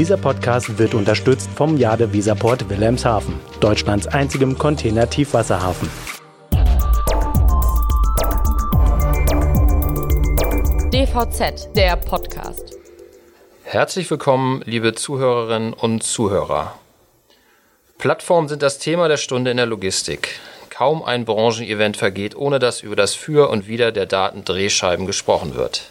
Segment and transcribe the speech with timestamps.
[0.00, 5.90] Dieser Podcast wird unterstützt vom Jade Visaport Wilhelmshaven, Deutschlands einzigem Container-Tiefwasserhafen.
[10.90, 12.78] DVZ, der Podcast.
[13.62, 16.78] Herzlich willkommen, liebe Zuhörerinnen und Zuhörer.
[17.98, 20.40] Plattformen sind das Thema der Stunde in der Logistik.
[20.70, 25.90] Kaum ein Branchenevent vergeht, ohne dass über das Für und Wider der Datendrehscheiben gesprochen wird.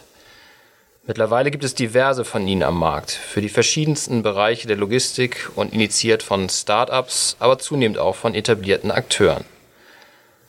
[1.10, 5.72] Mittlerweile gibt es diverse von ihnen am Markt, für die verschiedensten Bereiche der Logistik und
[5.72, 9.44] initiiert von Start-ups, aber zunehmend auch von etablierten Akteuren.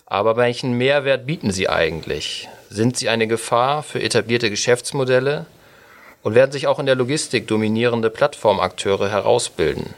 [0.05, 2.47] Aber welchen Mehrwert bieten sie eigentlich?
[2.69, 5.47] Sind sie eine Gefahr für etablierte Geschäftsmodelle?
[6.21, 9.95] Und werden sich auch in der Logistik dominierende Plattformakteure herausbilden?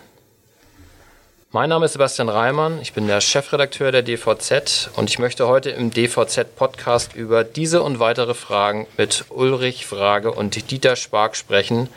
[1.56, 5.70] Mein Name ist Sebastian Reimann, ich bin der Chefredakteur der DVZ und ich möchte heute
[5.70, 11.90] im DVZ-Podcast über diese und weitere Fragen mit Ulrich Frage und Dieter Spark sprechen,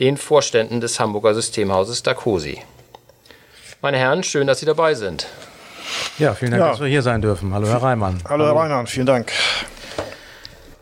[0.00, 2.60] den Vorständen des Hamburger Systemhauses Dacosi.
[3.82, 5.28] Meine Herren, schön, dass Sie dabei sind.
[6.18, 6.70] Ja, vielen Dank, ja.
[6.70, 7.54] dass wir hier sein dürfen.
[7.54, 8.18] Hallo, Herr Reimann.
[8.28, 9.30] Hallo, Herr Reimann, vielen Dank.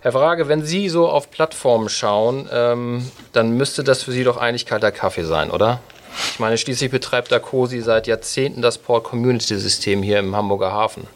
[0.01, 4.39] Herr Frage, wenn Sie so auf Plattformen schauen, ähm, dann müsste das für Sie doch
[4.39, 5.81] eigentlich kalter Kaffee sein, oder?
[6.33, 11.07] Ich meine, schließlich betreibt Dacosi seit Jahrzehnten das Port-Community-System hier im Hamburger Hafen.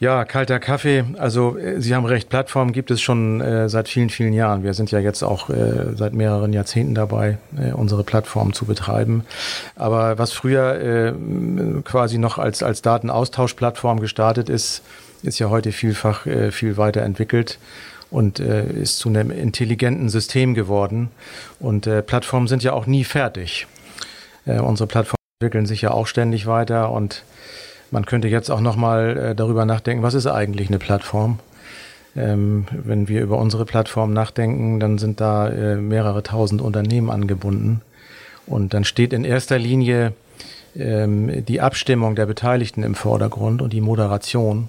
[0.00, 1.04] Ja, kalter Kaffee.
[1.18, 4.62] Also äh, Sie haben recht, Plattformen gibt es schon äh, seit vielen, vielen Jahren.
[4.62, 9.24] Wir sind ja jetzt auch äh, seit mehreren Jahrzehnten dabei, äh, unsere Plattform zu betreiben.
[9.76, 11.12] Aber was früher äh,
[11.84, 14.82] quasi noch als, als Datenaustauschplattform gestartet ist,
[15.22, 17.58] ist ja heute vielfach äh, viel weiterentwickelt
[18.14, 21.10] und äh, ist zu einem intelligenten System geworden.
[21.58, 23.66] Und äh, Plattformen sind ja auch nie fertig.
[24.46, 27.24] Äh, unsere Plattformen entwickeln sich ja auch ständig weiter und
[27.90, 31.40] man könnte jetzt auch nochmal äh, darüber nachdenken, was ist eigentlich eine Plattform?
[32.16, 37.82] Ähm, wenn wir über unsere Plattform nachdenken, dann sind da äh, mehrere tausend Unternehmen angebunden.
[38.46, 40.12] Und dann steht in erster Linie
[40.76, 44.68] ähm, die Abstimmung der Beteiligten im Vordergrund und die Moderation.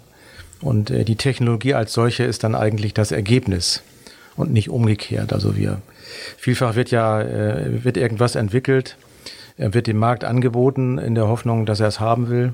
[0.61, 3.81] Und äh, die Technologie als solche ist dann eigentlich das Ergebnis
[4.35, 5.33] und nicht umgekehrt.
[5.33, 5.81] Also wir
[6.37, 8.97] vielfach wird ja äh, wird irgendwas entwickelt,
[9.57, 12.53] äh, wird dem Markt angeboten in der Hoffnung, dass er es haben will.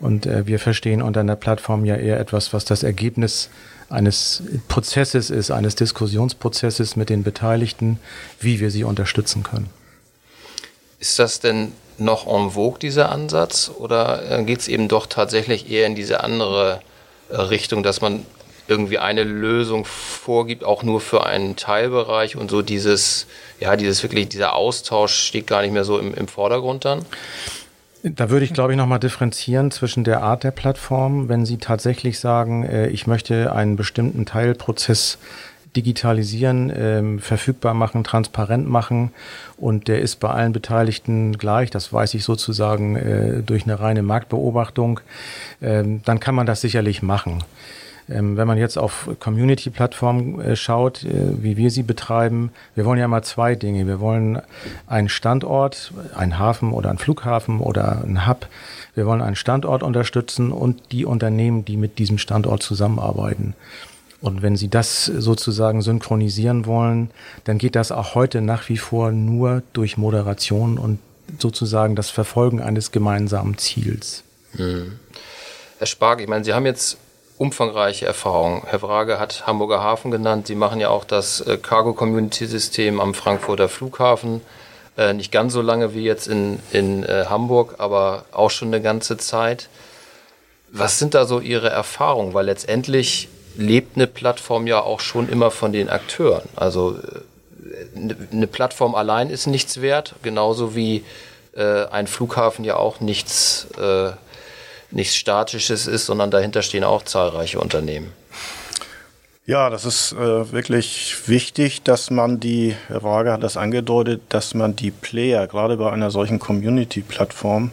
[0.00, 3.50] Und äh, wir verstehen unter einer Plattform ja eher etwas, was das Ergebnis
[3.90, 7.98] eines Prozesses ist, eines Diskussionsprozesses mit den Beteiligten,
[8.38, 9.70] wie wir sie unterstützen können.
[11.00, 13.70] Ist das denn noch en vogue, dieser Ansatz?
[13.76, 16.80] Oder äh, geht es eben doch tatsächlich eher in diese andere
[17.30, 18.24] Richtung, dass man
[18.68, 23.26] irgendwie eine Lösung vorgibt, auch nur für einen Teilbereich und so dieses,
[23.60, 27.04] ja, dieses wirklich, dieser Austausch steht gar nicht mehr so im, im Vordergrund dann?
[28.02, 32.20] Da würde ich, glaube ich, nochmal differenzieren zwischen der Art der Plattform, wenn Sie tatsächlich
[32.20, 35.18] sagen, äh, ich möchte einen bestimmten Teilprozess
[35.78, 39.12] digitalisieren, ähm, verfügbar machen, transparent machen
[39.56, 44.02] und der ist bei allen Beteiligten gleich, das weiß ich sozusagen äh, durch eine reine
[44.02, 44.98] Marktbeobachtung,
[45.62, 47.44] ähm, dann kann man das sicherlich machen.
[48.10, 52.98] Ähm, wenn man jetzt auf Community-Plattformen äh, schaut, äh, wie wir sie betreiben, wir wollen
[52.98, 53.86] ja mal zwei Dinge.
[53.86, 54.40] Wir wollen
[54.86, 58.48] einen Standort, einen Hafen oder einen Flughafen oder einen Hub.
[58.94, 63.54] Wir wollen einen Standort unterstützen und die Unternehmen, die mit diesem Standort zusammenarbeiten.
[64.20, 67.10] Und wenn Sie das sozusagen synchronisieren wollen,
[67.44, 70.98] dann geht das auch heute nach wie vor nur durch Moderation und
[71.38, 74.24] sozusagen das Verfolgen eines gemeinsamen Ziels.
[74.56, 74.98] Hm.
[75.78, 76.96] Herr Spark, ich meine, Sie haben jetzt
[77.36, 78.62] umfangreiche Erfahrungen.
[78.66, 80.48] Herr Frage hat Hamburger Hafen genannt.
[80.48, 84.40] Sie machen ja auch das äh, Cargo Community System am Frankfurter Flughafen.
[84.96, 88.82] Äh, nicht ganz so lange wie jetzt in, in äh, Hamburg, aber auch schon eine
[88.82, 89.68] ganze Zeit.
[90.72, 92.34] Was sind da so Ihre Erfahrungen?
[92.34, 96.48] Weil letztendlich lebt eine Plattform ja auch schon immer von den Akteuren.
[96.56, 101.04] Also äh, eine Plattform allein ist nichts wert, genauso wie
[101.54, 104.10] äh, ein Flughafen ja auch nichts, äh,
[104.90, 108.12] nichts Statisches ist, sondern dahinter stehen auch zahlreiche Unternehmen.
[109.44, 114.54] Ja, das ist äh, wirklich wichtig, dass man die, Herr Wager hat das angedeutet, dass
[114.54, 117.72] man die Player, gerade bei einer solchen Community-Plattform,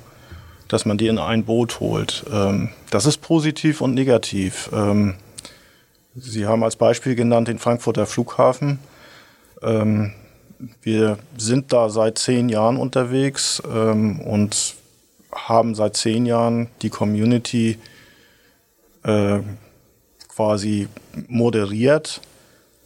[0.67, 2.25] dass man die in ein Boot holt.
[2.31, 4.69] Ähm, das ist positiv und negativ.
[4.73, 5.15] Ähm,
[6.15, 8.79] Sie haben als Beispiel genannt den Frankfurter Flughafen.
[9.61, 10.13] Ähm,
[10.81, 14.75] wir sind da seit zehn Jahren unterwegs ähm, und
[15.33, 17.77] haben seit zehn Jahren die Community
[19.03, 19.39] äh,
[20.29, 20.87] quasi
[21.27, 22.21] moderiert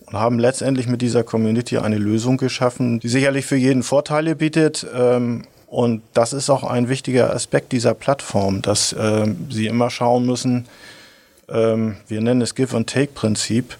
[0.08, 4.88] und haben letztendlich mit dieser Community eine Lösung geschaffen, die sicherlich für jeden Vorteile bietet.
[4.96, 10.26] Ähm, und das ist auch ein wichtiger Aspekt dieser Plattform, dass äh, Sie immer schauen
[10.26, 10.66] müssen,
[11.52, 13.78] ähm, wir nennen es Give-and-Take-Prinzip,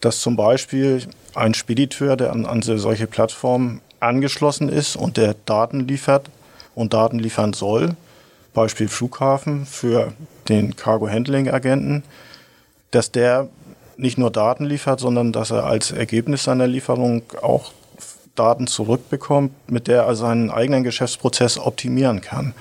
[0.00, 1.02] dass zum Beispiel
[1.34, 6.30] ein Spediteur, der an, an solche Plattformen angeschlossen ist und der Daten liefert
[6.74, 7.96] und Daten liefern soll,
[8.52, 10.12] Beispiel Flughafen für
[10.48, 12.04] den Cargo-Handling-Agenten,
[12.90, 13.48] dass der
[13.96, 17.72] nicht nur Daten liefert, sondern dass er als Ergebnis seiner Lieferung auch
[18.34, 22.54] Daten zurückbekommt, mit der er seinen eigenen Geschäftsprozess optimieren kann.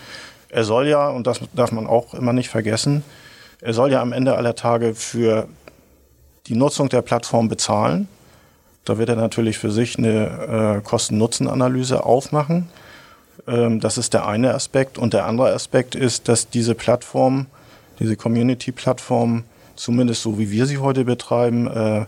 [0.50, 3.04] Er soll ja, und das darf man auch immer nicht vergessen,
[3.64, 5.48] er soll ja am Ende aller Tage für
[6.48, 8.10] die Nutzung der Plattform bezahlen.
[8.84, 12.68] Da wird er natürlich für sich eine äh, Kosten-Nutzen-Analyse aufmachen.
[13.48, 14.98] Ähm, das ist der eine Aspekt.
[14.98, 17.46] Und der andere Aspekt ist, dass diese Plattform,
[18.00, 19.46] diese Community-Plattform,
[19.78, 22.06] zumindest so wie wir sie heute betreiben, äh,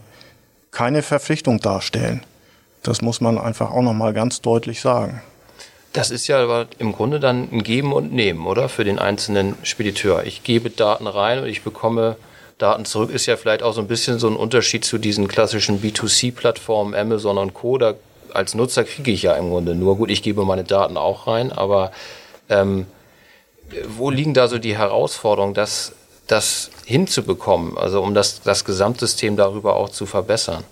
[0.71, 2.21] keine Verpflichtung darstellen.
[2.83, 5.21] Das muss man einfach auch nochmal ganz deutlich sagen.
[5.95, 8.67] Das ist ja aber im Grunde dann ein Geben und Nehmen, oder?
[8.67, 10.25] Für den einzelnen Spediteur.
[10.25, 12.17] Ich gebe Daten rein und ich bekomme
[12.57, 13.11] Daten zurück.
[13.11, 17.37] Ist ja vielleicht auch so ein bisschen so ein Unterschied zu diesen klassischen B2C-Plattformen, Amazon
[17.37, 17.77] und Co.
[17.77, 17.93] Da
[18.33, 19.95] als Nutzer kriege ich ja im Grunde nur.
[19.95, 21.93] Gut, ich gebe meine Daten auch rein, aber
[22.49, 22.87] ähm,
[23.87, 25.93] wo liegen da so die Herausforderungen, das,
[26.27, 27.77] das hinzubekommen?
[27.77, 30.65] Also um das, das Gesamtsystem darüber auch zu verbessern?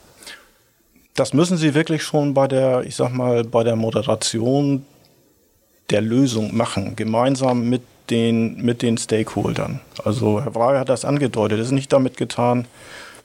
[1.16, 4.86] das müssen Sie wirklich schon bei der, ich sag mal, bei der Moderation
[5.90, 9.80] der Lösung machen, gemeinsam mit den, mit den Stakeholdern.
[10.04, 11.60] Also Herr Wrager hat das angedeutet.
[11.60, 12.66] Es ist nicht damit getan,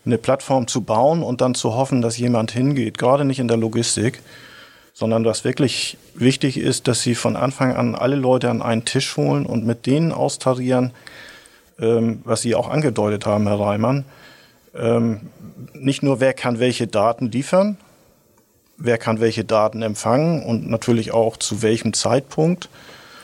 [0.04, 3.56] eine Plattform zu bauen und dann zu hoffen, dass jemand hingeht, gerade nicht in der
[3.56, 4.22] Logistik,
[4.94, 9.16] sondern was wirklich wichtig ist, dass Sie von Anfang an alle Leute an einen Tisch
[9.16, 10.92] holen und mit denen austarieren,
[11.78, 14.04] ähm, was Sie auch angedeutet haben, Herr Reimann,
[14.74, 15.20] ähm,
[15.74, 17.76] nicht nur, wer kann welche Daten liefern,
[18.78, 22.68] wer kann welche Daten empfangen und natürlich auch zu welchem Zeitpunkt,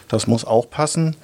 [0.08, 1.16] das muss auch passen,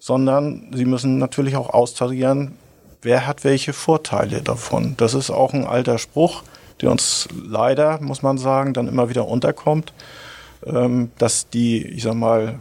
[0.00, 2.56] sondern sie müssen natürlich auch austarieren,
[3.02, 4.94] wer hat welche Vorteile davon.
[4.96, 6.42] Das ist auch ein alter Spruch,
[6.80, 9.92] der uns leider, muss man sagen, dann immer wieder unterkommt,
[10.66, 12.58] ähm, dass die, ich sag mal,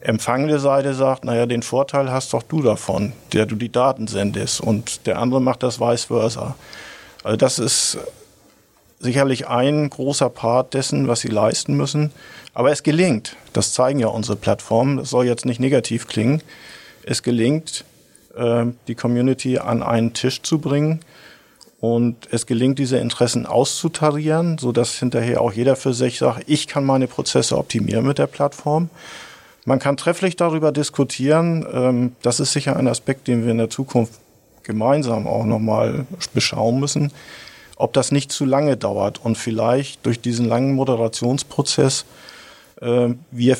[0.00, 4.60] empfangende Seite sagt, naja, den Vorteil hast doch du davon, der du die Daten sendest
[4.60, 6.56] und der andere macht das vice versa.
[7.22, 7.98] Also das ist
[9.02, 12.12] sicherlich ein großer Part dessen, was sie leisten müssen.
[12.54, 13.36] Aber es gelingt.
[13.52, 14.96] Das zeigen ja unsere Plattformen.
[14.96, 16.42] Das soll jetzt nicht negativ klingen.
[17.04, 17.84] Es gelingt,
[18.36, 21.00] äh, die Community an einen Tisch zu bringen.
[21.80, 26.68] Und es gelingt, diese Interessen auszutarieren, so dass hinterher auch jeder für sich sagt, ich
[26.68, 28.88] kann meine Prozesse optimieren mit der Plattform.
[29.64, 31.66] Man kann trefflich darüber diskutieren.
[31.72, 34.12] Ähm, das ist sicher ein Aspekt, den wir in der Zukunft
[34.62, 37.10] gemeinsam auch nochmal beschauen müssen,
[37.82, 42.04] ob das nicht zu lange dauert und vielleicht durch diesen langen Moderationsprozess
[42.80, 43.56] äh, wir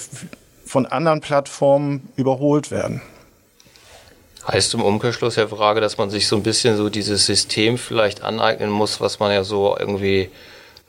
[0.64, 3.02] von anderen Plattformen überholt werden.
[4.46, 8.22] Heißt im Umkehrschluss, Herr Frage, dass man sich so ein bisschen so dieses System vielleicht
[8.22, 10.30] aneignen muss, was man ja so irgendwie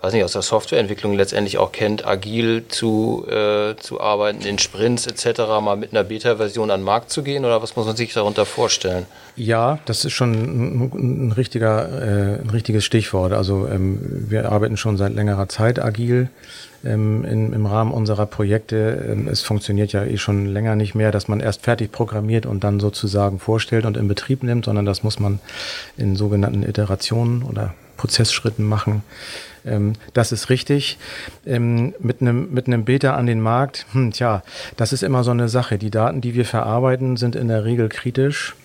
[0.04, 5.08] weiß nicht, aus der Softwareentwicklung letztendlich auch kennt, agil zu, äh, zu arbeiten, in Sprints
[5.08, 8.14] etc., mal mit einer Beta-Version an den Markt zu gehen oder was muss man sich
[8.14, 9.06] darunter vorstellen?
[9.38, 13.32] Ja, das ist schon ein, ein richtiger, äh, ein richtiges Stichwort.
[13.32, 16.30] Also ähm, wir arbeiten schon seit längerer Zeit agil
[16.84, 19.06] ähm, in, im Rahmen unserer Projekte.
[19.10, 22.66] Ähm, es funktioniert ja eh schon länger nicht mehr, dass man erst fertig programmiert und
[22.66, 25.40] dann sozusagen vorstellt und in Betrieb nimmt, sondern das muss man
[25.96, 29.02] in sogenannten Iterationen oder Prozessschritten machen.
[29.66, 30.98] Ähm, das ist richtig.
[31.46, 34.44] Ähm, mit einem mit einem Beta an den Markt, hm, tja,
[34.78, 35.78] das ist immer so eine Sache.
[35.78, 38.56] Die Daten, die wir verarbeiten, sind in der Regel kritisch.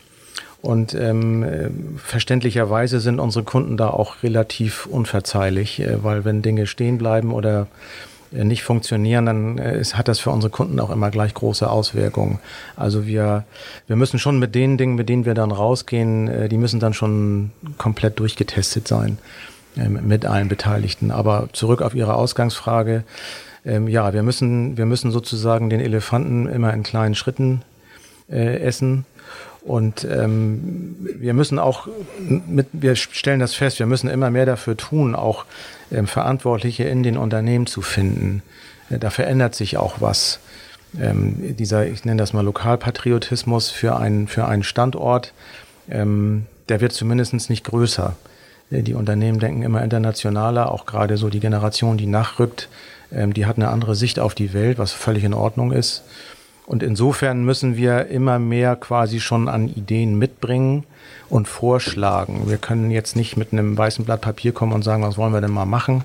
[0.60, 6.66] Und ähm, äh, verständlicherweise sind unsere Kunden da auch relativ unverzeihlich, äh, weil wenn Dinge
[6.66, 7.68] stehen bleiben oder
[8.32, 11.68] äh, nicht funktionieren, dann äh, ist, hat das für unsere Kunden auch immer gleich große
[11.68, 12.40] Auswirkungen.
[12.76, 13.44] Also wir,
[13.86, 16.94] wir müssen schon mit den Dingen, mit denen wir dann rausgehen, äh, die müssen dann
[16.94, 19.18] schon komplett durchgetestet sein.
[19.76, 21.10] Ähm, mit allen Beteiligten.
[21.10, 23.04] Aber zurück auf Ihre Ausgangsfrage.
[23.64, 27.62] Ähm, ja, wir müssen, wir müssen sozusagen den Elefanten immer in kleinen Schritten
[28.30, 29.04] äh, essen.
[29.62, 34.76] Und ähm, wir müssen auch, mit, wir stellen das fest, wir müssen immer mehr dafür
[34.76, 35.44] tun, auch
[35.92, 38.42] ähm, Verantwortliche in den Unternehmen zu finden.
[38.88, 40.40] Äh, da verändert sich auch was.
[40.98, 45.34] Ähm, dieser, ich nenne das mal Lokalpatriotismus für einen, für einen Standort,
[45.90, 48.16] ähm, der wird zumindest nicht größer.
[48.70, 52.68] Die Unternehmen denken immer internationaler, auch gerade so die Generation, die nachrückt,
[53.10, 56.04] ähm, die hat eine andere Sicht auf die Welt, was völlig in Ordnung ist.
[56.66, 60.84] Und insofern müssen wir immer mehr quasi schon an Ideen mitbringen
[61.30, 62.42] und vorschlagen.
[62.50, 65.40] Wir können jetzt nicht mit einem weißen Blatt Papier kommen und sagen, was wollen wir
[65.40, 66.04] denn mal machen,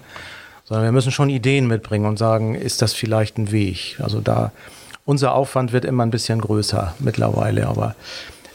[0.63, 3.97] sondern wir müssen schon Ideen mitbringen und sagen, ist das vielleicht ein Weg?
[4.01, 4.53] Also da,
[5.03, 7.95] unser Aufwand wird immer ein bisschen größer mittlerweile, aber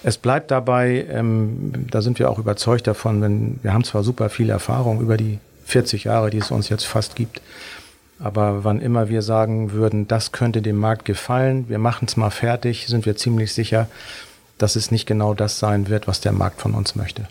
[0.09, 4.31] es bleibt dabei, ähm, da sind wir auch überzeugt davon, wenn wir haben zwar super
[4.31, 7.41] viel Erfahrung über die 40 Jahre, die es uns jetzt fast gibt,
[8.21, 12.31] Aber wann immer wir sagen würden, das könnte dem Markt gefallen, wir machen es mal
[12.31, 13.87] fertig, sind wir ziemlich sicher,
[14.57, 17.29] dass es nicht genau das sein wird, was der Markt von uns möchte.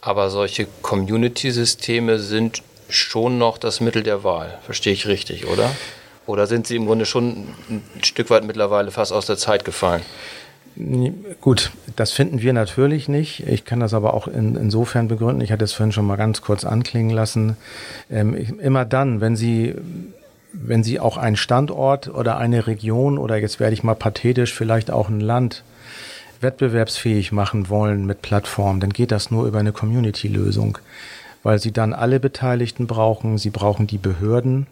[0.00, 4.58] Aber solche Community-Systeme sind schon noch das Mittel der Wahl.
[4.64, 5.70] Verstehe ich richtig, oder?
[6.26, 10.02] Oder sind sie im Grunde schon ein Stück weit mittlerweile fast aus der Zeit gefallen?
[11.40, 13.46] Gut, das finden wir natürlich nicht.
[13.46, 15.42] Ich kann das aber auch in, insofern begründen.
[15.42, 17.56] Ich hatte es vorhin schon mal ganz kurz anklingen lassen.
[18.10, 19.74] Ähm, immer dann, wenn Sie,
[20.52, 24.90] wenn Sie auch einen Standort oder eine Region oder jetzt werde ich mal pathetisch vielleicht
[24.90, 25.64] auch ein Land
[26.40, 30.78] wettbewerbsfähig machen wollen mit Plattformen, dann geht das nur über eine Community-Lösung,
[31.42, 33.38] weil Sie dann alle Beteiligten brauchen.
[33.38, 34.66] Sie brauchen die Behörden.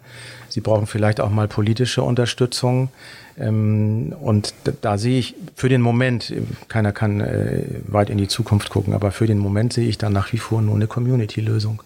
[0.49, 2.89] Sie brauchen vielleicht auch mal politische Unterstützung.
[3.39, 6.33] Ähm, und da, sehe ich für den Moment,
[6.67, 10.09] keiner kann äh, weit in die Zukunft gucken, aber für den Moment sehe ich da
[10.09, 11.81] nach wie vor nur eine Community-Lösung.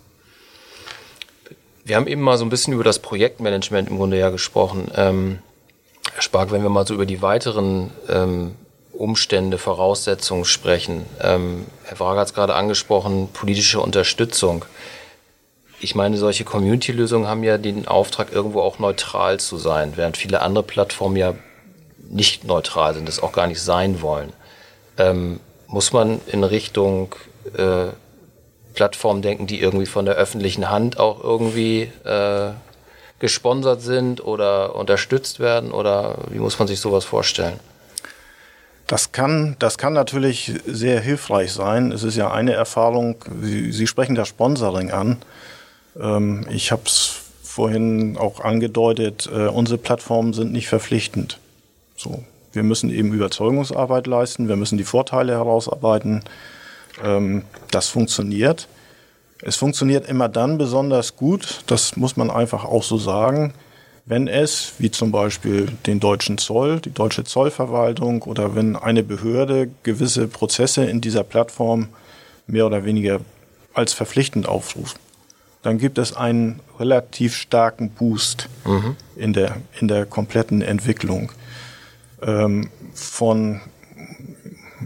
[1.86, 4.90] Wir haben eben mal so ein bisschen über das Projektmanagement im Grunde ja gesprochen.
[4.96, 5.40] Ähm,
[6.14, 8.52] Herr Spark, wenn wir mal so über die weiteren ähm,
[8.94, 11.06] Umstände, Voraussetzungen sprechen.
[11.22, 14.66] Ähm, Herr Frager hat es gerade angesprochen, politische Unterstützung
[15.84, 20.42] ich meine, solche Community-Lösungen haben ja den Auftrag, irgendwo auch neutral zu sein, während viele
[20.42, 21.34] andere Plattformen ja
[22.10, 24.32] nicht neutral sind, das auch gar nicht sein wollen.
[24.98, 27.16] Ähm, muss man in Richtung
[27.58, 27.88] äh,
[28.74, 32.52] Plattformen denken, die irgendwie von der öffentlichen Hand auch irgendwie äh,
[33.20, 35.72] gesponsert sind oder unterstützt werden?
[35.72, 37.60] Oder wie muss man sich sowas vorstellen?
[38.88, 41.92] Das kann, das kann natürlich sehr hilfreich sein.
[41.92, 45.18] Es ist ja eine Erfahrung, Sie, Sie sprechen das Sponsoring an.
[46.00, 51.40] Ähm, ich habe es vorhin auch angedeutet, äh, unsere Plattformen sind nicht verpflichtend.
[51.96, 56.24] So, wir müssen eben Überzeugungsarbeit leisten, wir müssen die Vorteile herausarbeiten.
[57.04, 58.68] Ähm, das funktioniert.
[59.42, 63.54] Es funktioniert immer dann besonders gut, das muss man einfach auch so sagen,
[64.06, 69.70] wenn es, wie zum Beispiel den deutschen Zoll, die deutsche Zollverwaltung oder wenn eine Behörde
[69.84, 71.88] gewisse Prozesse in dieser Plattform
[72.48, 73.22] mehr oder weniger
[73.74, 75.00] als verpflichtend aufruft
[75.64, 78.96] dann gibt es einen relativ starken Boost mhm.
[79.16, 81.32] in, der, in der kompletten Entwicklung.
[82.22, 83.62] Ähm, von,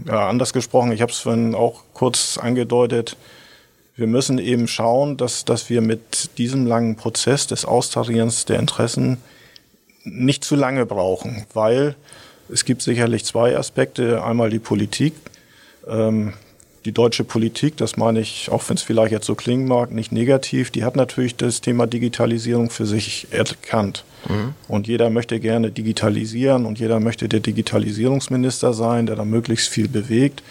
[0.06, 3.16] ja, anders gesprochen, ich habe es vorhin auch kurz angedeutet,
[3.98, 9.18] wir müssen eben schauen, dass, dass wir mit diesem langen Prozess des Austarierens der Interessen
[10.04, 11.96] nicht zu lange brauchen, weil
[12.48, 14.22] es gibt sicherlich zwei Aspekte.
[14.22, 15.14] Einmal die Politik.
[15.86, 16.32] Ähm,
[16.84, 20.12] die deutsche Politik, das meine ich, auch wenn es vielleicht jetzt so klingen mag, nicht
[20.12, 24.04] negativ, die hat natürlich das Thema Digitalisierung für sich erkannt.
[24.28, 24.54] Mhm.
[24.68, 29.88] Und jeder möchte gerne digitalisieren und jeder möchte der Digitalisierungsminister sein, der da möglichst viel
[29.88, 30.42] bewegt.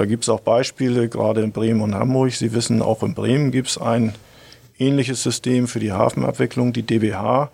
[0.00, 2.32] Da gibt es auch Beispiele, gerade in Bremen und Hamburg.
[2.32, 4.14] Sie wissen, auch in Bremen gibt es ein
[4.78, 7.50] ähnliches System für die Hafenabwicklung, die DBH.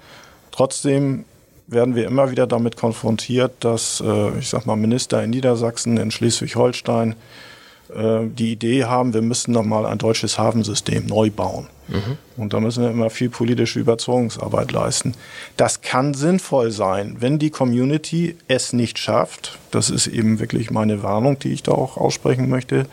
[0.53, 1.25] Trotzdem
[1.67, 6.13] werden wir immer wieder damit konfrontiert, dass, äh, ich sag mal, Minister in Niedersachsen, in
[6.13, 7.17] Schleswig-Holstein,
[7.89, 11.69] die Idee haben, wir müssten nochmal ein deutsches Hafensystem neu bauen.
[11.89, 12.19] Mhm.
[12.37, 15.15] Und da müssen wir immer viel politische Überzeugungsarbeit leisten.
[15.57, 21.03] Das kann sinnvoll sein, wenn die Community es nicht schafft, das ist eben wirklich meine
[21.03, 22.87] Warnung, die ich da auch aussprechen möchte,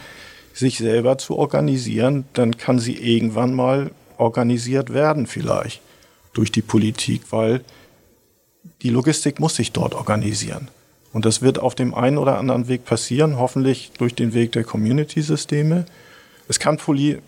[0.54, 5.82] sich selber zu organisieren, dann kann sie irgendwann mal organisiert werden vielleicht
[6.34, 7.62] durch die Politik, weil
[8.82, 10.68] die Logistik muss sich dort organisieren.
[11.14, 14.64] Und das wird auf dem einen oder anderen Weg passieren, hoffentlich durch den Weg der
[14.64, 15.86] Community-Systeme.
[16.50, 16.78] Es kann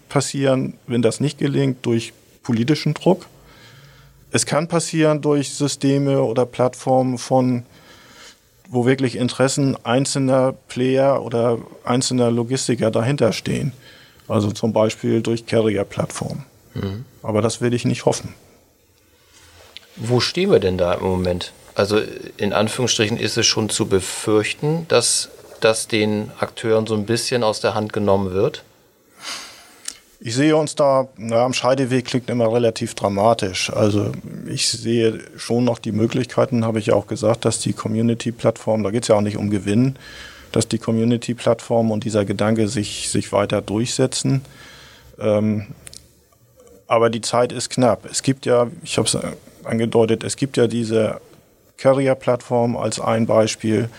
[0.10, 2.12] passieren, wenn das nicht gelingt, durch
[2.44, 3.28] politischen Druck.
[4.32, 7.64] Es kann passieren durch Systeme oder Plattformen von,
[8.68, 13.72] wo wirklich Interessen einzelner Player oder einzelner Logistiker dahinter stehen.
[14.28, 16.44] Also zum Beispiel durch Carrier-Plattformen.
[16.74, 17.06] Mhm.
[17.22, 18.34] Aber das will ich nicht hoffen.
[19.96, 21.54] Wo stehen wir denn da im Moment?
[21.76, 22.02] Also
[22.38, 25.30] in Anführungsstrichen ist es schon zu befürchten, dass
[25.60, 28.64] das den Akteuren so ein bisschen aus der Hand genommen wird?
[30.22, 33.72] Ich sehe uns da, na, am Scheideweg klingt immer relativ dramatisch.
[33.72, 34.14] Also
[34.48, 38.92] ich sehe schon noch die Möglichkeiten, habe ich ja auch gesagt, dass die Community-Plattform, da
[38.92, 39.98] geht es ja auch nicht um Gewinn,
[40.54, 44.42] dass die Community-Plattform und dieser Gedanke sich, sich weiter durchsetzen.
[45.20, 45.68] Ähm,
[46.88, 48.06] aber die Zeit ist knapp.
[48.10, 49.18] Es gibt ja, ich habe es
[49.64, 51.20] angedeutet, es gibt ja diese
[51.78, 53.90] Carrier-Plattform als ein Beispiel.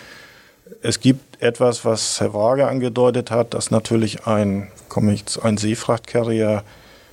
[0.83, 6.63] Es gibt etwas, was Herr Waage angedeutet hat, dass natürlich ein, komme ich, ein Seefrachtcarrier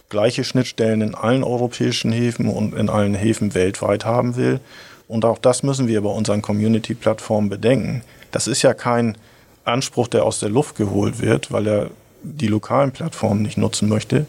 [0.09, 4.59] gleiche Schnittstellen in allen europäischen Häfen und in allen Häfen weltweit haben will.
[5.07, 8.03] Und auch das müssen wir bei unseren Community-Plattformen bedenken.
[8.31, 9.17] Das ist ja kein
[9.65, 11.89] Anspruch, der aus der Luft geholt wird, weil er
[12.21, 14.25] die lokalen Plattformen nicht nutzen möchte,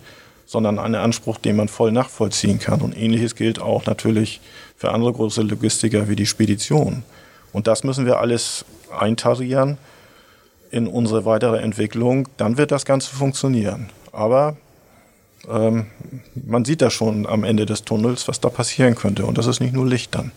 [0.47, 2.81] sondern einen Anspruch, den man voll nachvollziehen kann.
[2.81, 4.41] Und ähnliches gilt auch natürlich
[4.85, 7.05] für andere große Logistiker wie die Spedition.
[7.55, 9.79] Und das müssen wir alles eintarieren
[10.71, 12.29] in unsere weitere Entwicklung.
[12.37, 13.89] Dann wird das Ganze funktionieren.
[14.13, 14.59] Aber
[15.49, 15.87] ähm,
[16.35, 19.25] man sieht da schon am Ende des Tunnels, was da passieren könnte.
[19.25, 20.33] Und das ist nicht nur Licht dann.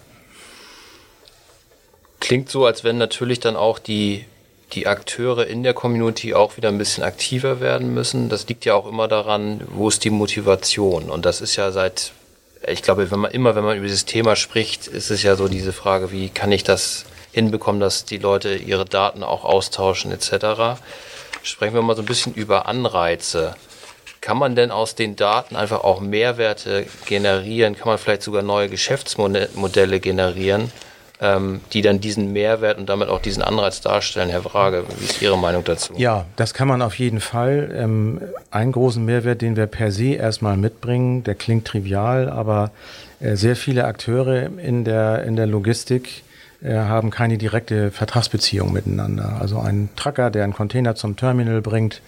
[2.22, 4.24] Klingt so, als wenn natürlich dann auch die,
[4.72, 8.30] die Akteure in der Community auch wieder ein bisschen aktiver werden müssen.
[8.30, 11.10] Das liegt ja auch immer daran, wo ist die Motivation.
[11.10, 12.14] Und das ist ja seit,
[12.66, 15.48] ich glaube, wenn man immer, wenn man über dieses Thema spricht, ist es ja so
[15.48, 20.82] diese Frage, wie kann ich das hinbekommen, dass die Leute ihre Daten auch austauschen etc.
[21.44, 23.56] Sprechen wir mal so ein bisschen über Anreize.
[24.22, 27.78] Kann man denn aus den Daten einfach auch Mehrwerte generieren?
[27.78, 30.72] Kann man vielleicht sogar neue Geschäftsmodelle generieren,
[31.20, 34.30] ähm, die dann diesen Mehrwert und damit auch diesen Anreiz darstellen?
[34.30, 35.94] Herr Frage, wie ist Ihre Meinung dazu?
[35.98, 37.72] Ja, das kann man auf jeden Fall.
[37.76, 38.22] Ähm,
[38.52, 42.72] einen großen Mehrwert, den wir per se erstmal mitbringen, der klingt trivial, aber
[43.20, 46.24] äh, sehr viele Akteure in der, in der Logistik
[46.62, 49.38] äh, haben keine direkte Vertragsbeziehung miteinander.
[49.40, 52.02] Also ein Trucker, der einen Container zum Terminal bringt,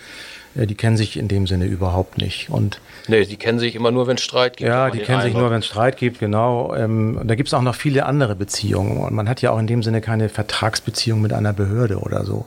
[0.55, 2.49] die kennen sich in dem Sinne überhaupt nicht.
[2.49, 4.69] Und nee, die kennen sich immer nur, wenn es Streit gibt.
[4.69, 6.75] Ja, die kennen sich nur, wenn es Streit gibt, genau.
[6.75, 8.97] Ähm, und da gibt es auch noch viele andere Beziehungen.
[8.97, 12.45] Und man hat ja auch in dem Sinne keine Vertragsbeziehung mit einer Behörde oder so.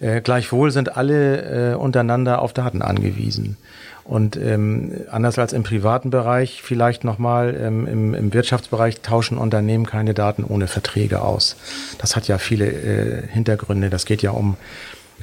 [0.00, 3.56] Äh, gleichwohl sind alle äh, untereinander auf Daten angewiesen.
[4.04, 9.86] Und ähm, anders als im privaten Bereich, vielleicht nochmal ähm, im, im Wirtschaftsbereich tauschen Unternehmen
[9.86, 11.54] keine Daten ohne Verträge aus.
[11.98, 13.88] Das hat ja viele äh, Hintergründe.
[13.88, 14.56] Das geht ja um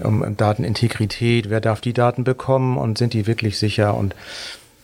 [0.04, 4.16] um Datenintegrität, wer darf die Daten bekommen und sind die wirklich sicher und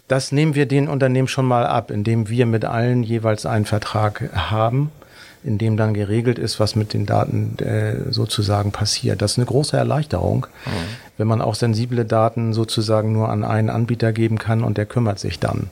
[0.07, 4.29] das nehmen wir den Unternehmen schon mal ab, indem wir mit allen jeweils einen Vertrag
[4.33, 4.91] haben,
[5.43, 9.21] in dem dann geregelt ist, was mit den Daten äh, sozusagen passiert.
[9.21, 10.69] Das ist eine große Erleichterung, mhm.
[11.17, 15.19] wenn man auch sensible Daten sozusagen nur an einen Anbieter geben kann und der kümmert
[15.19, 15.69] sich dann.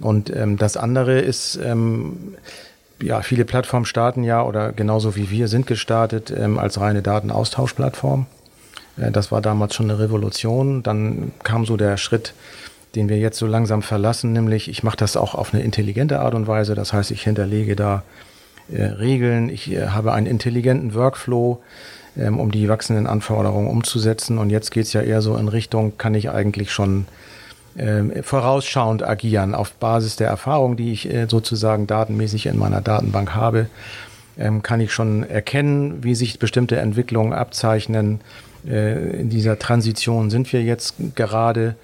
[0.00, 2.34] Und ähm, das andere ist, ähm,
[3.00, 8.26] ja, viele Plattformen starten ja oder genauso wie wir sind gestartet ähm, als reine Datenaustauschplattform.
[8.96, 10.82] Äh, das war damals schon eine Revolution.
[10.82, 12.34] Dann kam so der Schritt,
[12.94, 16.34] den wir jetzt so langsam verlassen, nämlich ich mache das auch auf eine intelligente Art
[16.34, 16.74] und Weise.
[16.74, 18.02] Das heißt, ich hinterlege da
[18.70, 21.62] äh, Regeln, ich äh, habe einen intelligenten Workflow,
[22.16, 24.38] ähm, um die wachsenden Anforderungen umzusetzen.
[24.38, 27.06] Und jetzt geht's ja eher so in Richtung, kann ich eigentlich schon
[27.76, 33.34] ähm, vorausschauend agieren auf Basis der Erfahrung, die ich äh, sozusagen datenmäßig in meiner Datenbank
[33.34, 33.66] habe,
[34.38, 38.20] ähm, kann ich schon erkennen, wie sich bestimmte Entwicklungen abzeichnen,
[38.66, 41.74] äh, in dieser Transition sind wir jetzt gerade.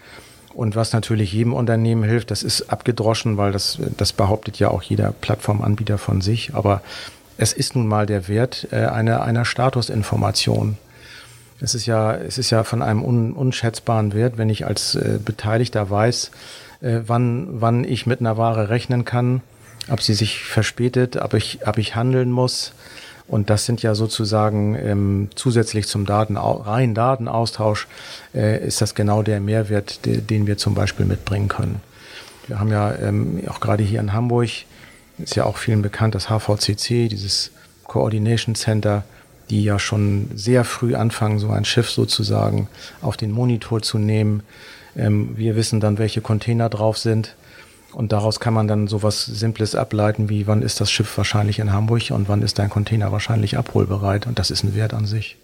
[0.54, 4.82] Und was natürlich jedem Unternehmen hilft, das ist abgedroschen, weil das, das behauptet ja auch
[4.82, 6.54] jeder Plattformanbieter von sich.
[6.54, 6.82] Aber
[7.36, 10.76] es ist nun mal der Wert äh, einer, einer Statusinformation.
[11.60, 15.18] Es ist ja, es ist ja von einem un, unschätzbaren Wert, wenn ich als äh,
[15.24, 16.30] Beteiligter weiß,
[16.80, 19.42] äh, wann, wann ich mit einer Ware rechnen kann,
[19.88, 22.72] ob sie sich verspätet, ob ich, ob ich handeln muss,
[23.28, 27.86] und das sind ja sozusagen ähm, zusätzlich zum Daten, reinen Datenaustausch,
[28.34, 31.80] äh, ist das genau der Mehrwert, de, den wir zum Beispiel mitbringen können.
[32.46, 34.48] Wir haben ja ähm, auch gerade hier in Hamburg,
[35.18, 37.50] ist ja auch vielen bekannt, das HVCC, dieses
[37.84, 39.04] Coordination Center,
[39.50, 42.68] die ja schon sehr früh anfangen, so ein Schiff sozusagen
[43.02, 44.42] auf den Monitor zu nehmen.
[44.96, 47.34] Ähm, wir wissen dann, welche Container drauf sind.
[47.92, 51.72] Und daraus kann man dann sowas Simples ableiten, wie wann ist das Schiff wahrscheinlich in
[51.72, 54.26] Hamburg und wann ist dein Container wahrscheinlich abholbereit.
[54.26, 55.36] Und das ist ein Wert an sich.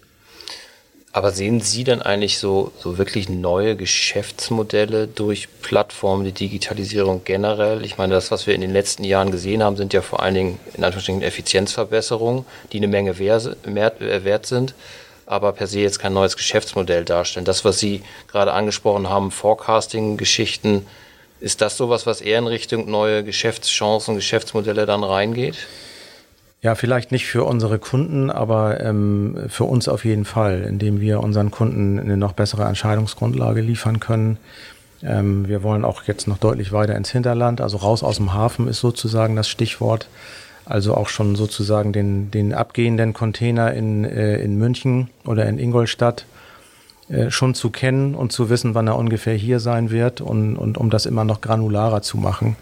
[1.15, 7.85] Aber sehen Sie denn eigentlich so, so wirklich neue Geschäftsmodelle durch Plattformen, die Digitalisierung generell?
[7.85, 10.35] Ich meine, das, was wir in den letzten Jahren gesehen haben, sind ja vor allen
[10.35, 14.73] Dingen in Anführungsstrichen Effizienzverbesserungen, die eine Menge äh, wert sind,
[15.25, 17.45] aber per se jetzt kein neues Geschäftsmodell darstellen.
[17.45, 20.85] Das, was Sie gerade angesprochen haben, Forecasting-Geschichten,
[21.39, 25.67] ist das sowas, was eher in Richtung neue Geschäftschancen, Geschäftsmodelle dann reingeht?
[26.61, 31.19] Ja, vielleicht nicht für unsere Kunden, aber ähm, für uns auf jeden Fall, indem wir
[31.19, 34.37] unseren Kunden eine noch bessere Entscheidungsgrundlage liefern können.
[35.03, 38.67] Ähm, wir wollen auch jetzt noch deutlich weiter ins Hinterland, also raus aus dem Hafen
[38.67, 40.07] ist sozusagen das Stichwort.
[40.65, 46.25] Also auch schon sozusagen den, den abgehenden Container in, äh, in München oder in Ingolstadt
[47.29, 50.89] schon zu kennen und zu wissen, wann er ungefähr hier sein wird und, und um
[50.89, 52.55] das immer noch granularer zu machen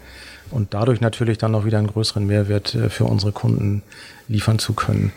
[0.54, 3.82] und dadurch natürlich dann noch wieder einen größeren Mehrwert äh, für unsere Kunden
[4.28, 5.12] liefern zu können.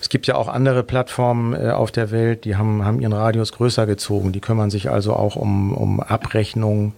[0.00, 3.52] Es gibt ja auch andere Plattformen äh, auf der Welt, die haben, haben ihren Radius
[3.52, 4.32] größer gezogen.
[4.32, 6.92] Die kümmern sich also auch um, um Abrechnungen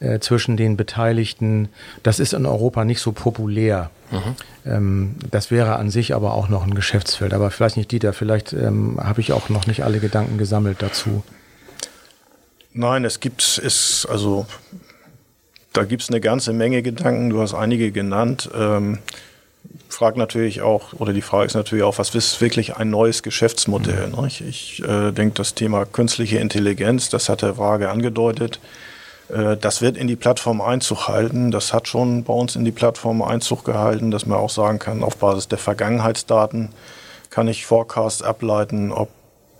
[0.00, 1.68] äh, zwischen den Beteiligten.
[2.02, 3.90] Das ist in Europa nicht so populär.
[4.10, 4.36] Mhm.
[4.64, 7.34] Ähm, das wäre an sich aber auch noch ein Geschäftsfeld.
[7.34, 11.22] Aber vielleicht nicht Dieter, vielleicht ähm, habe ich auch noch nicht alle Gedanken gesammelt dazu.
[12.72, 14.46] Nein, es gibt, ist, also
[15.72, 17.28] da gibt es eine ganze Menge Gedanken.
[17.28, 18.48] Du hast einige genannt.
[18.56, 19.00] Ähm,
[19.90, 24.08] fragt natürlich auch, oder die Frage ist natürlich auch, was ist wirklich ein neues Geschäftsmodell?
[24.08, 24.24] Mhm.
[24.48, 28.89] Ich äh, denke, das Thema künstliche Intelligenz, das hat der Waage angedeutet, äh,
[29.60, 31.50] das wird in die Plattform Einzug halten.
[31.50, 35.02] Das hat schon bei uns in die Plattform Einzug gehalten, dass man auch sagen kann,
[35.02, 36.70] auf Basis der Vergangenheitsdaten
[37.30, 39.08] kann ich Forecasts ableiten, ob,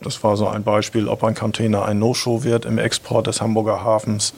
[0.01, 3.85] das war so ein Beispiel, ob ein Container ein No-Show wird im Export des Hamburger
[3.85, 4.35] Hafens.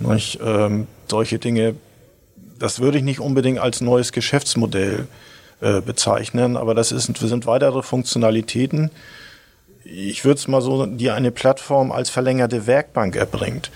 [0.00, 1.74] Ähm, solche Dinge
[2.60, 5.08] das würde ich nicht unbedingt als neues Geschäftsmodell
[5.60, 8.90] äh, bezeichnen, aber das ist, sind weitere Funktionalitäten.
[9.84, 13.70] Ich würde es mal so, die eine Plattform als verlängerte Werkbank erbringt.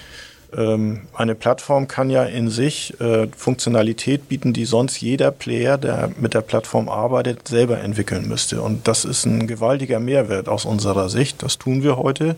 [0.56, 6.10] Ähm, eine Plattform kann ja in sich äh, Funktionalität bieten, die sonst jeder Player, der
[6.18, 8.62] mit der Plattform arbeitet, selber entwickeln müsste.
[8.62, 11.42] Und das ist ein gewaltiger Mehrwert aus unserer Sicht.
[11.42, 12.36] Das tun wir heute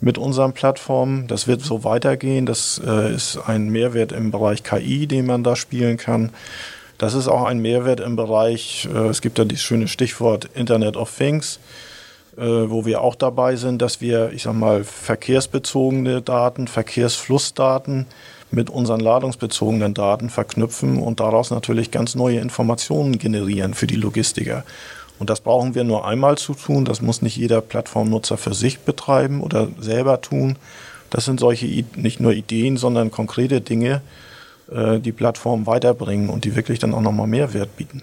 [0.00, 1.26] mit unseren Plattformen.
[1.26, 2.46] Das wird so weitergehen.
[2.46, 6.30] Das äh, ist ein Mehrwert im Bereich KI, den man da spielen kann.
[6.98, 10.96] Das ist auch ein Mehrwert im Bereich, äh, es gibt ja dieses schöne Stichwort Internet
[10.96, 11.58] of Things,
[12.36, 18.06] wo wir auch dabei sind, dass wir, ich sag mal, verkehrsbezogene Daten, Verkehrsflussdaten
[18.50, 24.64] mit unseren ladungsbezogenen Daten verknüpfen und daraus natürlich ganz neue Informationen generieren für die Logistiker.
[25.18, 26.84] Und das brauchen wir nur einmal zu tun.
[26.84, 30.56] Das muss nicht jeder Plattformnutzer für sich betreiben oder selber tun.
[31.10, 34.02] Das sind solche nicht nur Ideen, sondern konkrete Dinge,
[34.72, 38.02] äh, die Plattformen weiterbringen und die wirklich dann auch nochmal Mehrwert bieten.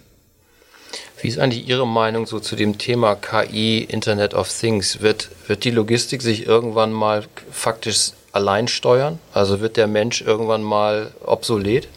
[1.22, 5.02] Wie ist eigentlich Ihre Meinung so zu dem Thema KI, Internet of Things?
[5.02, 9.20] Wird, wird die Logistik sich irgendwann mal faktisch allein steuern?
[9.32, 11.88] Also wird der Mensch irgendwann mal obsolet?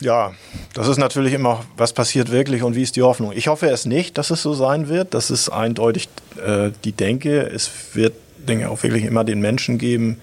[0.00, 0.32] Ja,
[0.72, 3.32] das ist natürlich immer, was passiert wirklich und wie ist die Hoffnung.
[3.34, 5.12] Ich hoffe es nicht, dass es so sein wird.
[5.12, 6.08] Das ist eindeutig
[6.44, 7.42] äh, die Denke.
[7.42, 8.14] Es wird,
[8.46, 10.18] ich, auch wirklich immer den Menschen geben,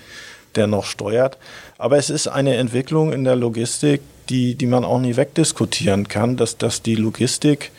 [0.56, 1.38] der noch steuert.
[1.78, 4.02] Aber es ist eine Entwicklung in der Logistik,
[4.32, 7.72] die, die man auch nie wegdiskutieren kann, dass, dass die Logistik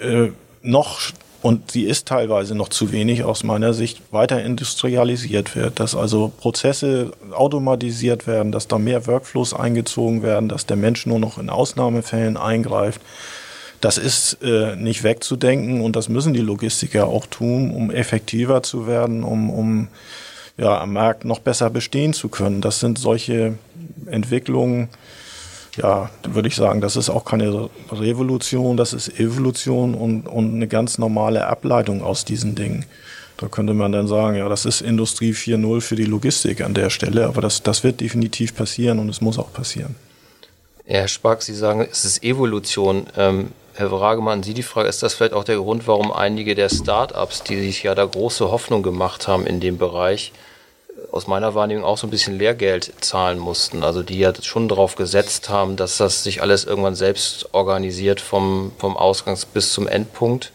[0.00, 0.28] äh,
[0.62, 1.00] noch
[1.40, 6.32] und sie ist teilweise noch zu wenig aus meiner Sicht weiter industrialisiert wird, dass also
[6.36, 11.48] Prozesse automatisiert werden, dass da mehr Workflows eingezogen werden, dass der Mensch nur noch in
[11.48, 13.00] Ausnahmefällen eingreift.
[13.80, 18.88] Das ist äh, nicht wegzudenken und das müssen die Logistiker auch tun, um effektiver zu
[18.88, 19.88] werden, um, um
[20.56, 22.60] ja, am Markt noch besser bestehen zu können.
[22.60, 23.54] Das sind solche
[24.06, 24.88] Entwicklungen,
[25.78, 30.68] ja, würde ich sagen, das ist auch keine Revolution, das ist Evolution und, und eine
[30.68, 32.84] ganz normale Ableitung aus diesen Dingen.
[33.38, 36.90] Da könnte man dann sagen, ja, das ist Industrie 4.0 für die Logistik an der
[36.90, 39.94] Stelle, aber das, das wird definitiv passieren und es muss auch passieren.
[40.84, 43.06] Herr Spark, Sie sagen, es ist Evolution.
[43.16, 46.68] Ähm, Herr Wragemann, Sie die Frage, ist das vielleicht auch der Grund, warum einige der
[46.68, 50.32] Start-ups, die sich ja da große Hoffnung gemacht haben in dem Bereich,
[51.10, 53.82] aus meiner Wahrnehmung auch so ein bisschen Lehrgeld zahlen mussten.
[53.82, 58.72] Also die ja schon darauf gesetzt haben, dass das sich alles irgendwann selbst organisiert vom,
[58.78, 60.52] vom Ausgangs- bis zum Endpunkt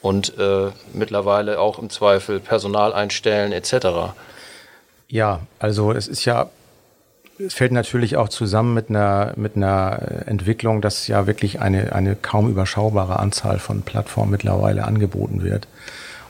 [0.00, 4.14] und äh, mittlerweile auch im Zweifel Personal einstellen etc.
[5.08, 6.50] Ja, also es ist ja,
[7.38, 12.14] es fällt natürlich auch zusammen mit einer, mit einer Entwicklung, dass ja wirklich eine, eine
[12.14, 15.66] kaum überschaubare Anzahl von Plattformen mittlerweile angeboten wird.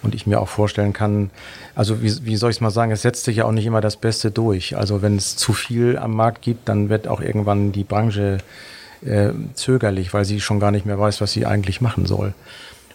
[0.02, 1.30] Und ich mir auch vorstellen kann,
[1.74, 3.80] also wie, wie soll ich es mal sagen, es setzt sich ja auch nicht immer
[3.80, 4.76] das Beste durch.
[4.76, 8.38] Also wenn es zu viel am Markt gibt, dann wird auch irgendwann die Branche
[9.04, 12.32] äh, zögerlich, weil sie schon gar nicht mehr weiß, was sie eigentlich machen soll.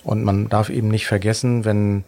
[0.04, 2.04] Und man darf eben nicht vergessen, wenn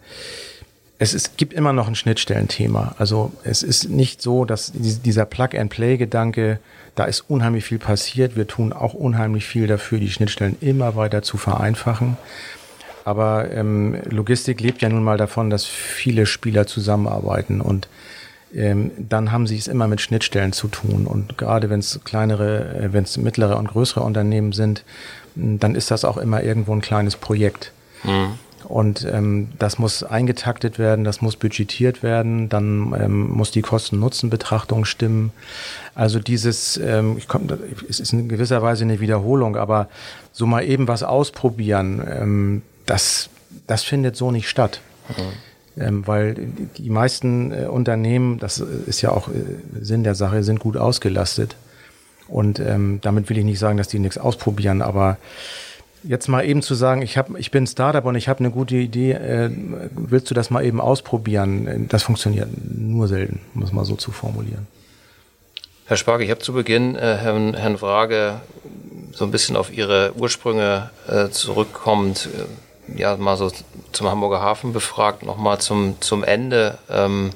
[0.98, 2.94] es ist, gibt immer noch ein Schnittstellenthema.
[2.98, 6.58] Also es ist nicht so, dass dieser Plug-and-Play-Gedanke,
[6.94, 8.36] da ist unheimlich viel passiert.
[8.36, 12.16] Wir tun auch unheimlich viel dafür, die Schnittstellen immer weiter zu vereinfachen.
[13.06, 17.86] Aber ähm, Logistik lebt ja nun mal davon, dass viele Spieler zusammenarbeiten und
[18.52, 21.06] ähm, dann haben sie es immer mit Schnittstellen zu tun.
[21.06, 24.82] Und gerade wenn es kleinere, äh, wenn es mittlere und größere Unternehmen sind,
[25.36, 27.70] dann ist das auch immer irgendwo ein kleines Projekt.
[28.02, 28.40] Mhm.
[28.64, 34.84] Und ähm, das muss eingetaktet werden, das muss budgetiert werden, dann ähm, muss die Kosten-Nutzen-Betrachtung
[34.84, 35.30] stimmen.
[35.94, 37.46] Also dieses, ähm, ich komm,
[37.88, 39.88] es ist in gewisser Weise eine Wiederholung, aber
[40.32, 43.28] so mal eben was ausprobieren, ähm, das,
[43.66, 44.80] das findet so nicht statt.
[45.08, 45.22] Mhm.
[45.78, 46.34] Ähm, weil
[46.78, 49.32] die meisten äh, Unternehmen, das ist ja auch äh,
[49.80, 51.56] Sinn der Sache, sind gut ausgelastet.
[52.28, 55.18] Und ähm, damit will ich nicht sagen, dass die nichts ausprobieren, aber
[56.02, 58.76] jetzt mal eben zu sagen, ich, hab, ich bin Startup und ich habe eine gute
[58.76, 59.50] Idee, äh,
[59.94, 61.86] willst du das mal eben ausprobieren?
[61.88, 64.66] Das funktioniert nur selten, um es mal so zu formulieren.
[65.86, 68.40] Herr Sparke, ich habe zu Beginn äh, Herrn, Herrn Frage
[69.12, 72.44] so ein bisschen auf Ihre Ursprünge äh, zurückkommend äh,
[72.94, 73.50] ja mal so
[73.92, 76.78] zum Hamburger Hafen befragt, nochmal zum, zum Ende.
[76.90, 77.30] Ähm,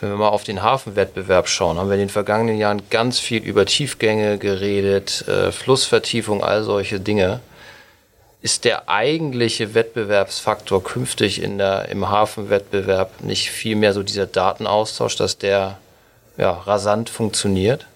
[0.00, 3.40] Wenn wir mal auf den Hafenwettbewerb schauen, haben wir in den vergangenen Jahren ganz viel
[3.42, 7.40] über Tiefgänge geredet, äh, Flussvertiefung, all solche Dinge.
[8.40, 15.14] Ist der eigentliche Wettbewerbsfaktor künftig in der, im Hafenwettbewerb nicht viel mehr so dieser Datenaustausch,
[15.14, 15.78] dass der
[16.36, 17.86] ja, rasant funktioniert?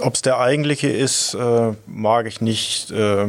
[0.00, 3.26] Ob es der eigentliche ist, äh, mag ich nicht äh,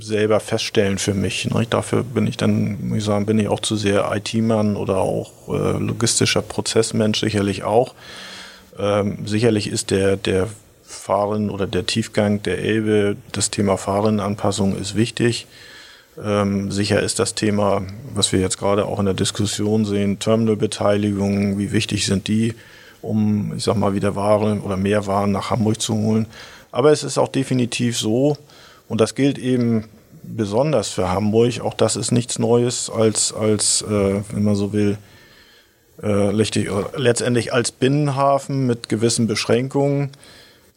[0.00, 1.48] selber feststellen für mich.
[1.50, 1.66] Ne?
[1.68, 5.32] Dafür bin ich dann, muss ich sagen, bin ich auch zu sehr IT-Mann oder auch
[5.48, 7.94] äh, logistischer Prozessmensch sicherlich auch.
[8.78, 10.48] Ähm, sicherlich ist der, der
[10.84, 15.46] Fahren oder der Tiefgang der Elbe, das Thema Fahrenanpassung ist wichtig.
[16.22, 17.82] Ähm, sicher ist das Thema,
[18.14, 22.54] was wir jetzt gerade auch in der Diskussion sehen, Terminalbeteiligung, wie wichtig sind die?
[23.02, 26.26] Um, ich sag mal, wieder Waren oder mehr Waren nach Hamburg zu holen.
[26.70, 28.36] Aber es ist auch definitiv so,
[28.88, 29.84] und das gilt eben
[30.22, 34.98] besonders für Hamburg, auch das ist nichts Neues als, als äh, wenn man so will,
[36.02, 40.10] äh, letztendlich als Binnenhafen mit gewissen Beschränkungen,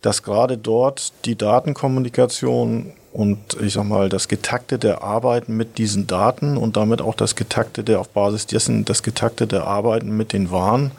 [0.01, 6.57] dass gerade dort die Datenkommunikation und ich sag mal das getaktete Arbeiten mit diesen Daten
[6.57, 10.91] und damit auch das getaktete auf Basis dessen das getaktete Arbeiten mit den Waren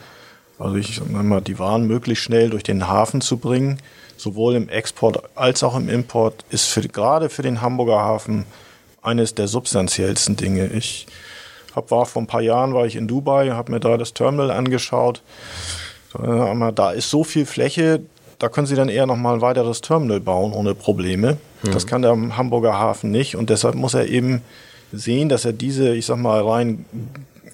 [0.59, 3.79] also ich sag mal, die Waren möglichst schnell durch den Hafen zu bringen,
[4.17, 8.45] sowohl im Export als auch im Import, ist für, gerade für den Hamburger Hafen
[9.01, 10.67] eines der substanziellsten Dinge.
[10.67, 11.07] Ich
[11.75, 14.51] hab, war vor ein paar Jahren war ich in Dubai, habe mir da das Terminal
[14.51, 15.21] angeschaut.
[16.13, 18.01] Da ist so viel Fläche,
[18.37, 21.37] da können Sie dann eher noch mal ein weiteres Terminal bauen ohne Probleme.
[21.63, 21.71] Mhm.
[21.71, 24.41] Das kann der Hamburger Hafen nicht und deshalb muss er eben
[24.91, 26.85] sehen, dass er diese, ich sag mal rein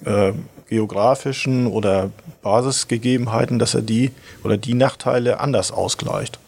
[0.03, 0.33] äh,
[0.67, 2.11] geografischen oder
[2.49, 4.11] Basisgegebenheiten, dass er die
[4.43, 6.39] oder die Nachteile anders ausgleicht.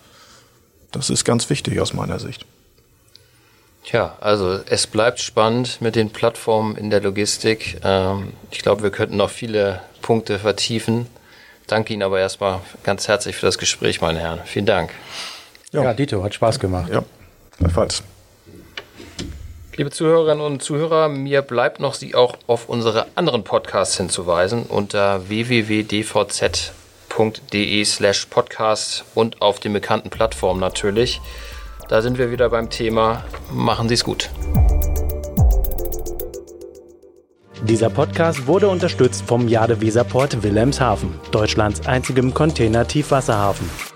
[0.91, 2.47] Das ist ganz wichtig aus meiner Sicht.
[3.83, 7.79] Tja, also es bleibt spannend mit den Plattformen in der Logistik.
[7.83, 11.05] Ähm, ich glaube, wir könnten noch viele Punkte vertiefen.
[11.67, 14.39] Danke Ihnen aber erstmal ganz herzlich für das Gespräch, meine Herren.
[14.45, 14.91] Vielen Dank.
[15.71, 16.91] Ja, ja Dito, hat Spaß gemacht.
[16.91, 17.03] Ja,
[17.57, 18.03] gleichfalls.
[19.82, 25.28] Liebe Zuhörerinnen und Zuhörer, mir bleibt noch, Sie auch auf unsere anderen Podcasts hinzuweisen unter
[25.28, 26.06] www.dvz.de
[27.86, 31.20] slash podcast und auf den bekannten Plattformen natürlich.
[31.89, 34.30] Da sind wir wieder beim Thema Machen Sie es gut.
[37.63, 43.90] Dieser Podcast wurde unterstützt vom Jade Weserport Wilhelmshaven, Deutschlands einzigem Container-Tiefwasserhafen.